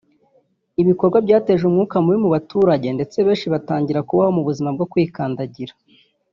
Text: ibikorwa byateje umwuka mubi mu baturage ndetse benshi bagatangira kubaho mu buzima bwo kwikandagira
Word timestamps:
ibikorwa 0.81 1.17
byateje 1.25 1.63
umwuka 1.65 1.95
mubi 2.03 2.17
mu 2.23 2.29
baturage 2.35 2.87
ndetse 2.97 3.17
benshi 3.25 3.47
bagatangira 3.53 4.05
kubaho 4.07 4.31
mu 4.37 4.41
buzima 4.47 4.69
bwo 4.75 4.85
kwikandagira 4.91 5.73